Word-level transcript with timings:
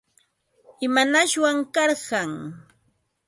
¿Imanashwan 0.85 1.57
karqan? 1.73 2.31